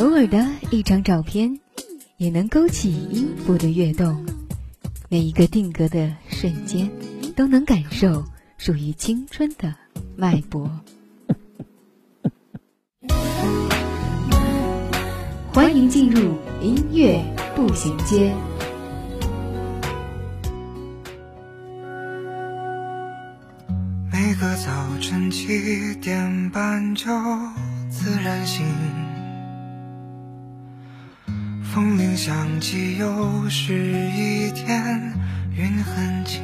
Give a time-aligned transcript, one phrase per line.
[0.00, 1.60] 偶尔的一张照片，
[2.16, 4.24] 也能勾起音符的跃动。
[5.10, 6.90] 每一个定格的瞬间，
[7.36, 8.24] 都能感受
[8.56, 9.74] 属于青春的
[10.16, 10.70] 脉搏。
[15.52, 17.22] 欢迎进入音乐
[17.54, 18.34] 步行街。
[24.10, 27.04] 每个早晨七点半就
[27.90, 28.64] 自然醒，
[31.72, 35.14] 风铃响起，又是一天，
[35.56, 36.42] 云很轻。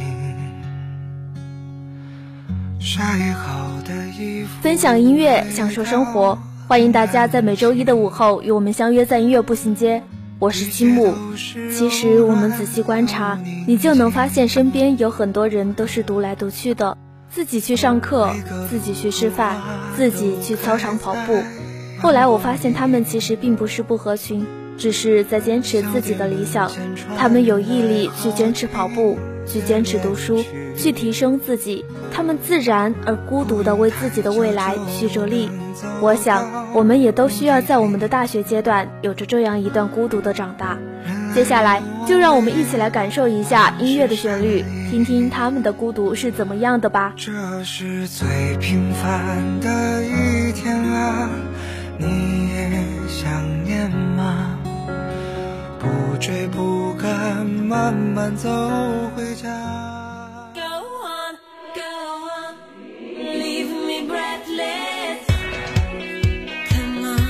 [2.78, 3.02] 晒
[3.32, 10.00] 好的衣，分享音乐，享受生活，欢迎大家在每周一的午后与我们相约在音乐步行街。
[10.38, 11.12] 我是青木。
[11.76, 16.96] 其实我们仔细观察，你就能发现身边有很多人都是独来独去的，
[17.28, 18.32] 自己去上课，
[18.70, 19.60] 自己去吃饭，
[19.96, 21.42] 自己去操场跑步。
[22.00, 24.46] 后来我发现他们其实并不是不合群，
[24.78, 26.70] 只是在坚持自己的理想。
[27.16, 30.44] 他们有毅力去坚持跑步，去坚持读书，
[30.76, 31.84] 去提升自己。
[32.12, 35.50] 他们自然而孤独地为自己的未来去着力。
[36.00, 40.78] 我想，我们也都需要在我们的大学阶段有着这样一段孤独的长大。
[41.34, 47.12] 接下来，就让我们一起来感受一下音乐的旋律，听听他们的孤独是怎么样的吧。
[47.16, 47.30] 这
[47.62, 51.28] 是最平凡的一天啊，
[51.98, 52.06] 你
[52.48, 52.70] 也
[53.06, 54.55] 想念吗？
[56.16, 58.48] 不追不赶，慢慢走
[59.14, 59.50] 回家。
[60.54, 60.60] Go
[61.04, 61.36] on,
[61.74, 61.82] go
[62.32, 62.54] on,
[63.38, 65.20] leave me breathless.
[66.70, 67.20] Come on.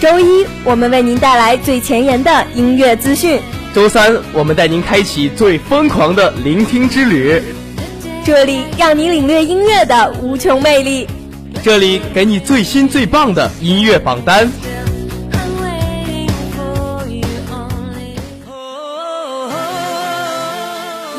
[0.00, 3.40] 周一，我们为您带来最前沿的音乐资讯。
[3.72, 7.40] 周三，我们带您开启最疯狂的聆听之旅，
[8.24, 11.06] 这里让你领略音乐的无穷魅力。
[11.66, 14.48] 这里给你最新最棒的音乐榜单。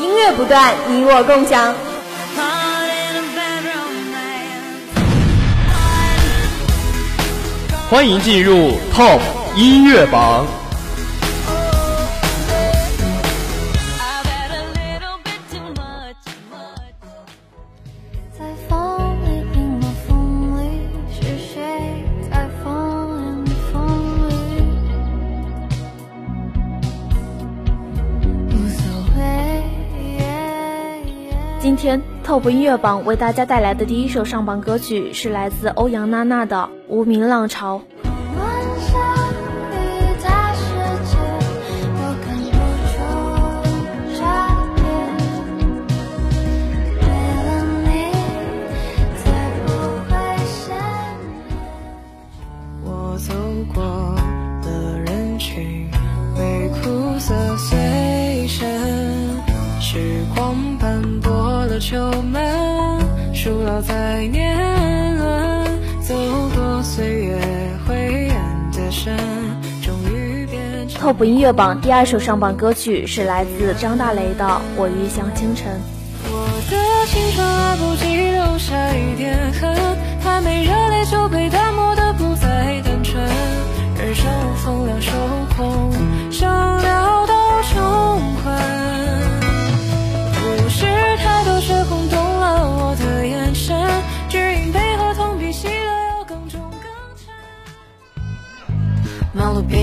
[0.00, 1.74] 音乐不断，你我共享。
[7.90, 9.20] 欢迎进入 top
[9.54, 10.46] 音乐榜。
[31.68, 36.56] 今天 Top 音乐榜为大家带来的第一首上榜歌曲是来自欧阳娜娜的
[36.88, 37.82] 《无名浪潮》。
[62.18, 62.98] 了球门，
[63.32, 65.64] 树老在年轮，
[66.02, 66.14] 走
[66.54, 67.38] 过岁月
[67.86, 69.16] 灰暗的深，
[69.80, 71.00] 终于变成。
[71.00, 74.44] Top 音乐榜第二首上榜歌曲是来自张大雷的
[74.76, 75.68] 《我欲向清晨》。
[76.30, 76.76] 我的
[77.06, 83.22] 青春来不及留下一点痕，还没热烈就被淡漠的不再单纯。
[83.96, 84.26] 人生
[84.56, 85.12] 风凉手
[85.56, 85.92] 空，
[86.32, 88.87] 想潦倒穷困。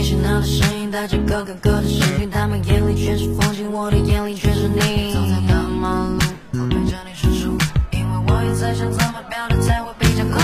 [0.06, 5.12] 喧闹的声音，带着各干各的事情，他们眼里全是风景，我的眼里全是你。
[5.12, 6.19] 走在大马路，
[6.54, 7.57] 我陪着你数数，
[7.90, 10.40] 因为我也在想怎么表达才会比较酷。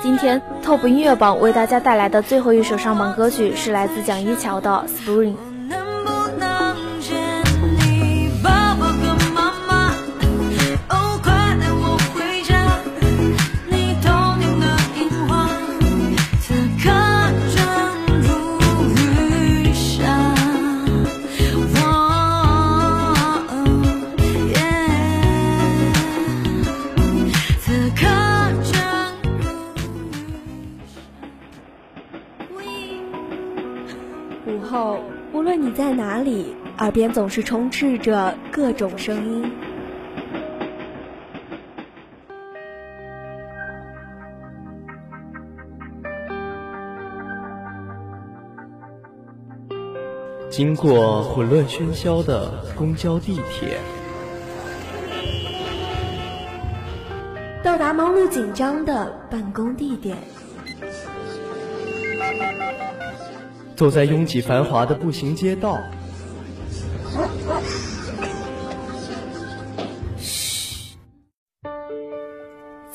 [0.00, 5.32] 今天 Top 音乐榜为大家带来的最后一首上榜歌曲是来自蒋一乔的《Spring》。
[36.90, 39.52] 耳边总是充斥着各种声音。
[50.50, 53.78] 经过混乱喧嚣的公交、地铁，
[57.62, 60.16] 到达忙碌紧张的办公地点，
[63.76, 65.78] 走在拥挤繁华的步行街道，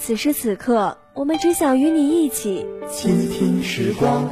[0.06, 4.30] 此时此刻，我们只想与你一起倾听时光。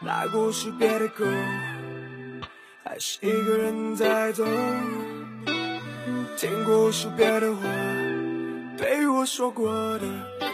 [0.00, 1.26] 来过是别的歌，
[2.84, 4.44] 还是一个人在走？
[6.36, 7.62] 听过是别的话，
[9.24, 10.06] 说过的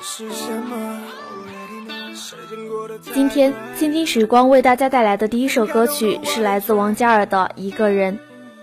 [0.03, 1.01] 是什么？
[3.13, 8.15] 今天，倾听时光为大家带来的第一首歌曲是来自王嘉尔的《一个人》。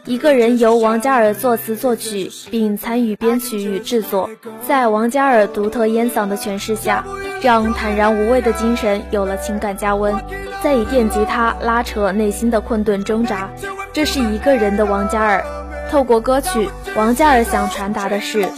[0.05, 4.29] 一个人由王嘉尔作词作曲，并参与编曲与制作。
[4.65, 7.03] 在王嘉尔独特烟嗓的诠释下，
[7.41, 10.15] 让坦然无畏的精神有了情感加温，
[10.63, 13.49] 再以电吉他拉扯内心的困顿挣扎。
[13.91, 15.43] 这是一个人的王嘉尔。
[15.89, 18.49] 透过歌曲，王嘉尔想传达的是：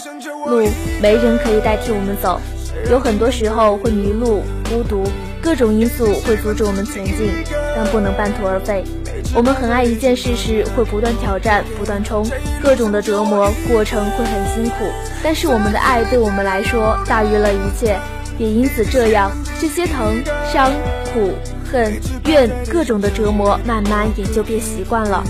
[0.48, 0.68] 路
[1.02, 2.40] 没人可以代替我们走，
[2.90, 5.04] 有很多时候会迷路、孤独，
[5.42, 7.32] 各种因素会阻止我们前进，
[7.76, 8.84] 但不能半途而废。
[9.36, 12.26] 我们很爱一件事时，会不断挑战、不断冲，
[12.64, 14.86] 各种的折磨过程会很辛苦，
[15.24, 18.00] 但是我们的爱对我们来说大于了一切，
[18.38, 20.72] 也因此这样，这些疼、伤、
[21.14, 21.34] 苦、
[21.72, 21.94] 恨、
[22.26, 25.24] 怨各种的折磨，慢慢也就变习惯了。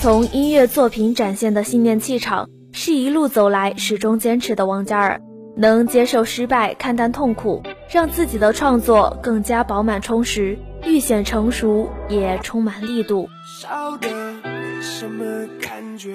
[0.00, 2.48] 从音乐作品展现的信念气场，
[2.86, 5.20] 是一路走来始终坚持的王嘉尔，
[5.56, 7.60] 能接受失败，看淡痛苦，
[7.90, 13.28] 让自己的创作更加饱满充实，愈显成熟，也充满力度。
[13.60, 15.24] 烧的没什么
[15.60, 16.14] 感觉，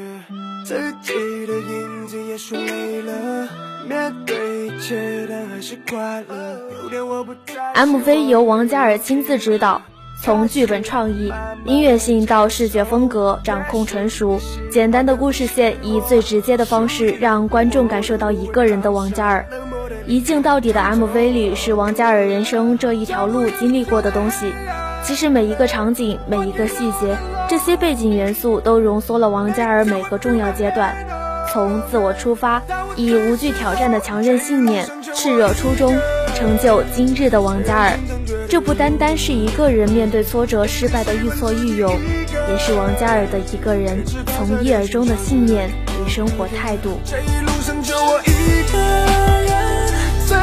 [0.66, 1.12] 自己
[1.46, 3.50] 的影子也说累了，
[3.90, 7.74] 面对一切但还是快乐，有点我不在。
[7.86, 9.82] MV 由王嘉尔亲自指导，
[10.24, 11.34] 从剧本创意、
[11.66, 14.40] 音乐性到视觉风格掌控纯熟，
[14.70, 19.44] 简单的故事线以最直接的方式让观众感受到一个人的王嘉尔。
[20.06, 24.52] 一镜到底的 MV 里是王嘉尔人生这一条路经历过的东西。
[25.04, 27.18] 其实每一个场景、每一个细节，
[27.50, 30.96] 这些背景元素都浓缩了王嘉尔每个重要阶段。
[31.52, 32.62] 从自我出发，
[32.96, 34.86] 以无惧挑战的强韧信念、
[35.16, 35.98] 炽热初衷，
[36.36, 37.98] 成就今日的王嘉尔。
[38.52, 41.98] 这不单单是一个人面对挫折、失败的愈挫愈勇，
[42.50, 47.00] 也是王嘉尔的一个人从一而终的信念与生活态度。
[47.06, 48.78] 这一路上就我一个
[49.48, 49.56] 人，
[50.28, 50.36] 在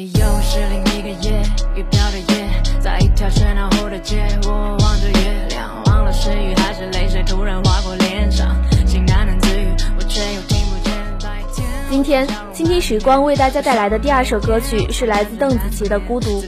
[0.00, 1.40] 又是另一个夜，
[1.76, 2.48] 雨飘的夜，
[2.80, 11.64] 在一条喧闹后的街，我望着月亮，忘了是雨还是泪水突然划过脸上，心喃喃自语，我却又听不见白天。
[11.90, 16.42] 今天，倾听时光为大家带来的第二首歌曲是来自邓紫棋的《孤独》。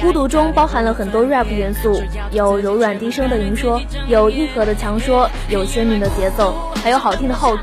[0.00, 2.02] 孤独中包含了很多 rap 元素，
[2.32, 7.58] 有柔软低声的吟说，有硬核的强说，有鲜明的节奏，还有好听的 hook。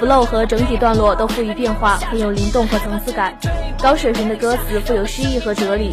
[0.00, 3.34] Flow 和整体段落都赋予变化，很有灵动和层次感。
[3.82, 5.92] 高水平的歌词富有诗意和哲理。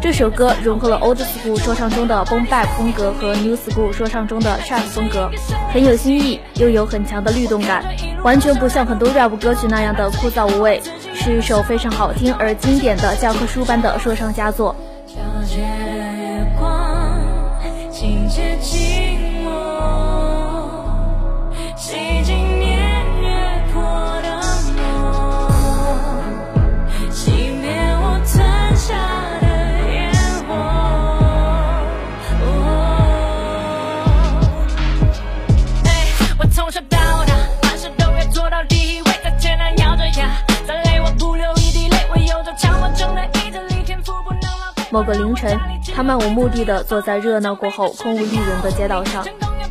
[0.00, 5.30] 这首歌融合了 old school 说唱中的 boom bap 风格和 new school 说唱中的 trap 风格，
[5.72, 7.82] 很有新意，又有很强的律动感，
[8.22, 10.82] 完全不像很多 rap 歌曲那样的枯燥无味，
[11.14, 14.76] 是一首非常好听而经典的教科书般的说唱佳作。
[45.04, 45.58] 个凌晨，
[45.94, 49.24] 他漫无目的的坐在热闹过后空无一人的街道上，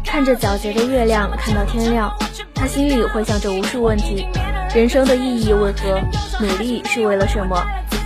[0.05, 2.11] 看着皎洁的月亮，看到天亮。
[2.53, 4.25] 他心里回想着无数问题：
[4.73, 5.99] 人生的意义为何？
[6.39, 7.61] 努力是为了什么？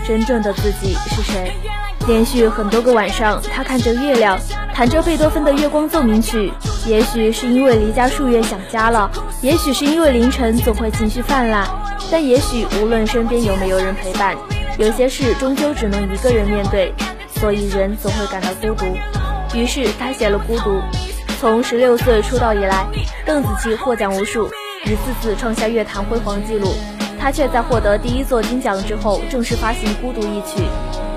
[0.05, 1.51] 真正的自己是谁？
[2.07, 4.39] 连续很多个晚上，他看着月亮，
[4.73, 6.51] 弹着贝多芬的《月光奏鸣曲》。
[6.89, 11.67] 也许是因为离家数月想家了，也许是因为凌晨总会情绪泛滥，
[12.09, 14.37] 但也许无论身边有没有人陪伴，
[14.77, 16.93] 有些事终究只能一个人面对，
[17.39, 18.85] 所以人总会感到孤独。
[19.53, 20.71] 于是他写了《孤独》。
[21.39, 22.85] 从十六岁出道以来，
[23.23, 24.49] 邓紫棋获奖无数，
[24.85, 26.73] 一次次创下乐坛辉煌纪录，
[27.19, 30.63] 他却在获得第一座金奖之后正式发行《孤独》一曲。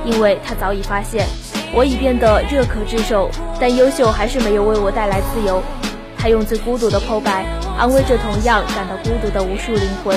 [0.04, 1.26] 因为他早已发现，
[1.74, 5.62] 我已变得热可炙手，但优秀还是没有为我带来自由。
[6.18, 7.46] 他用最孤独的剖白，
[7.78, 10.14] 安慰着同样感到孤独的无数灵魂。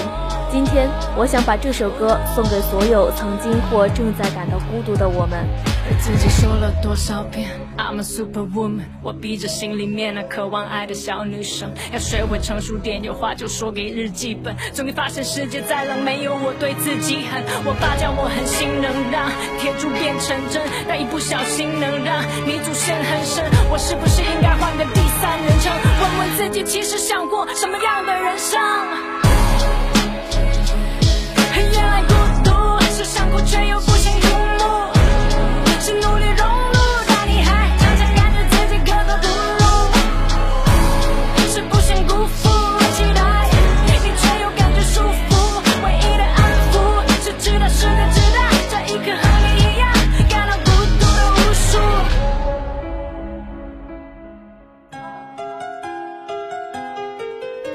[0.52, 5.48] 今天，我想把这首歌送给所有曾经或正在感到孤独的我们。
[5.86, 8.86] 对自己说了多少遍，I'm a superwoman。
[9.02, 14.56] 我逼着心里面那渴望爱的小女生，要学会成熟点，有话就说给日记本。
[14.74, 17.44] 终于发现世界再冷，没有我对自己狠。
[17.66, 23.44] 我爸教我狠心能让铁柱变成针，但一不小心能让泥祖陷很深。
[23.70, 28.58] 我是不是应该换个第三人称，问问自己，其实想过什么样的人生？
[31.74, 32.14] 原来孤
[32.44, 32.52] 独
[32.96, 33.92] 是想过却又不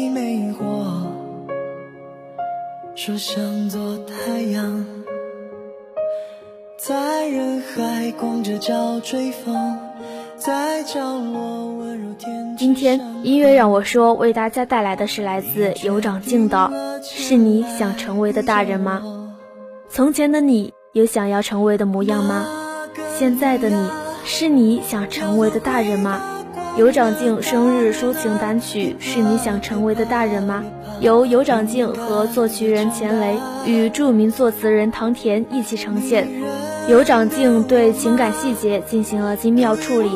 [0.00, 0.64] 你抓一枚萤火，
[2.94, 4.86] 说想做太阳。
[6.78, 9.78] 在人海光着脚追风，
[10.38, 16.70] 在角落温柔天今天音乐让我说为大家带来的是来自尤长靖的，
[17.02, 19.02] 是你想成为的大人吗？
[19.90, 22.46] 从前的你有想要成为的模样吗？
[23.18, 23.90] 现在的你
[24.24, 26.39] 是你想成为的大人吗？
[26.76, 30.64] 尤长靖生日抒情单曲是你想成为的大人吗？
[31.00, 33.36] 由尤长靖和作曲人钱雷
[33.66, 36.28] 与著名作词人唐田一起呈现。
[36.88, 40.10] 尤长靖对情感细节进行了精妙处理，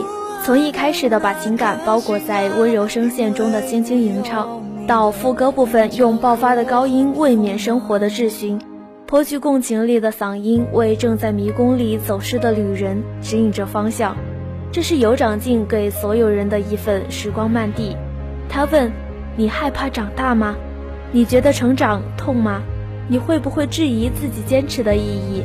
[0.44, 8.60] 从一开始的把情感包裹在温柔声线中的轻轻吟唱，到副歌部分用爆发的高音未免生活的质询，
[9.06, 14.16] 颇具共情力的嗓音为正在迷宫里走失的旅人指引着方向。
[14.74, 17.96] 这是有长进给所有人的一份时光漫递。
[18.48, 18.90] 他问
[19.38, 20.56] ：“你害怕长大吗？
[21.12, 22.60] 你觉得成长痛吗？
[23.06, 25.44] 你会不会质疑自己坚持的意义？”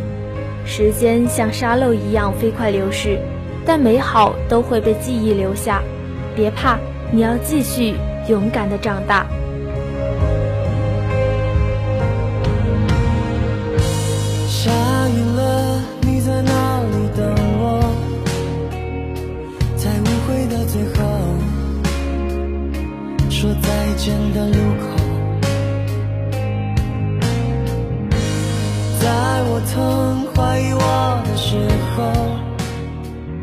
[0.65, 3.19] 时间像沙漏一样飞快流逝，
[3.63, 5.83] 但美好都会被记忆留下。
[6.35, 6.79] 别怕，
[7.11, 7.93] 你要继续
[8.27, 9.27] 勇敢的长大。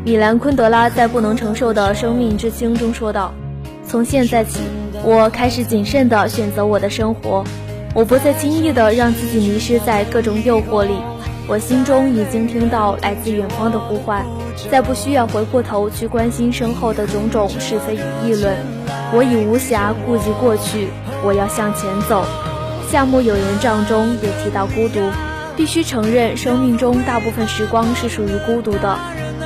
[0.07, 3.33] 米兰昆德拉在《不能承受的生命之轻》中说道
[3.85, 4.61] ：“从现在起，
[5.03, 7.43] 我开始谨慎地选择我的生活，
[7.93, 10.93] 我不再轻易地让自己迷失在各种诱惑里。
[11.45, 14.25] 我心中已经听到来自远方的呼唤，
[14.71, 18.55] 再不需要回过头去关心身后的种种是非与议论。
[19.11, 20.87] 我已无暇顾及过去，
[21.21, 22.23] 我要向前走。”
[22.89, 25.01] 夏目友人帐中也提到孤独，
[25.57, 28.97] 必须承认，生命中大部分时光是属于孤独的。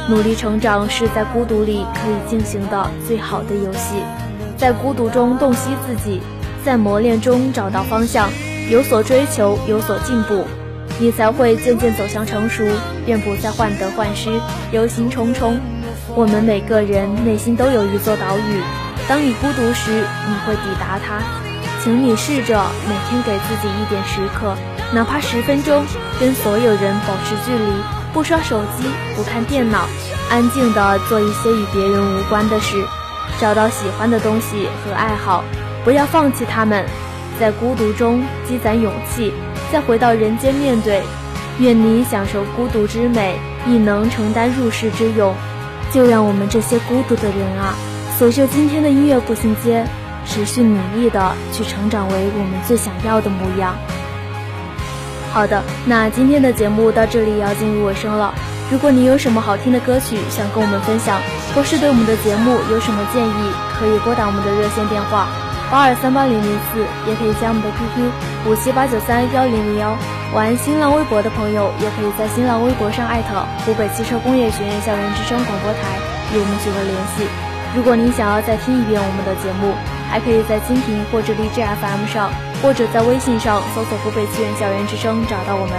[0.09, 3.95] 努力成长是在孤独里可以进行的最好的游戏，
[4.57, 6.19] 在孤独中洞悉自己，
[6.65, 8.29] 在磨练中找到方向，
[8.69, 10.43] 有所追求，有所进步，
[10.99, 12.65] 你才会渐渐走向成熟，
[13.05, 14.29] 便不再患得患失，
[14.71, 15.53] 忧心忡忡。
[16.15, 18.61] 我们每个人内心都有一座岛屿，
[19.07, 21.21] 当你孤独时，你会抵达它。
[21.83, 24.55] 请你试着每天给自己一点时刻，
[24.93, 25.83] 哪怕十分钟，
[26.19, 28.83] 跟所有人保持距离，不刷手机，
[29.15, 29.87] 不看电脑，
[30.29, 32.75] 安静的做一些与别人无关的事，
[33.39, 35.43] 找到喜欢的东西和爱好，
[35.83, 36.85] 不要放弃他们，
[37.39, 39.33] 在孤独中积攒勇气，
[39.71, 41.01] 再回到人间面对。
[41.59, 45.33] 愿你享受孤独之美，亦能承担入世之勇。
[45.91, 47.75] 就让我们这些孤独的人啊，
[48.17, 49.85] 随着今天的音乐步行街。
[50.23, 53.75] 持续努力的去成长为我们最想要的模样。
[55.33, 58.33] 好的，那今天的节目到这里要进入尾声了。
[58.69, 61.19] 如果你有什么好听的歌曲想跟我们分享，
[61.55, 65.27] 或是对我们的节目有什么建议，可以拨打我们的热线电话
[65.71, 68.11] 八二三八零零四，也可以加我们的 QQ
[68.47, 69.95] 五七八九三幺零零幺。
[70.35, 75.99] 玩新浪微博的朋友，也可以在新浪微博上艾特湖北汽车工业学院校园之声广播台，
[76.31, 77.27] 与我们取得联系。
[77.75, 79.75] 如果您想要再听一遍我们的节目，
[80.11, 85.75] 还可以在蜻蜓或者荔枝 FM 上，或者在微信上搜索“湖北七院校园之声”找到我们。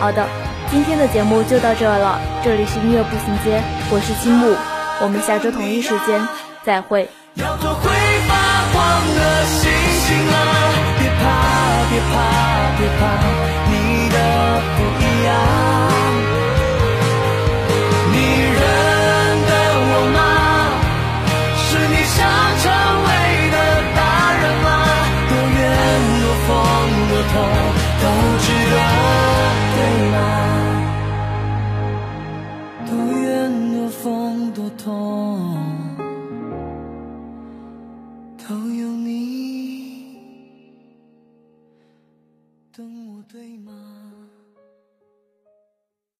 [0.00, 0.26] 好的，
[0.70, 4.54] 今天的节目就到这了，这里是音乐步行街，我是青木，
[5.00, 6.20] 我们下周同一时间
[6.64, 7.08] 再会。
[7.34, 7.90] 要做会
[8.26, 8.34] 发
[8.72, 8.82] 光
[9.14, 10.34] 的星星啊！
[10.98, 11.24] 别怕，
[11.90, 12.14] 别怕，
[12.76, 13.02] 别怕，